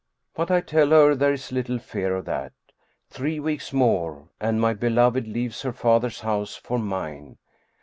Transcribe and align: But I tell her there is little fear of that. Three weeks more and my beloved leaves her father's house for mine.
But 0.33 0.49
I 0.49 0.61
tell 0.61 0.87
her 0.89 1.13
there 1.13 1.33
is 1.33 1.51
little 1.51 1.77
fear 1.77 2.15
of 2.15 2.25
that. 2.25 2.53
Three 3.11 3.39
weeks 3.39 3.71
more 3.71 4.29
and 4.39 4.59
my 4.59 4.73
beloved 4.73 5.27
leaves 5.27 5.61
her 5.61 5.73
father's 5.73 6.21
house 6.21 6.55
for 6.55 6.79
mine. 6.79 7.37